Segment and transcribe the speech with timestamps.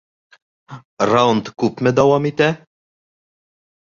[1.09, 2.47] Раунд күпме дауам итә?